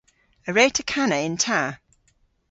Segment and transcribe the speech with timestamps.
[0.47, 1.61] A wre'ta kana yn ta?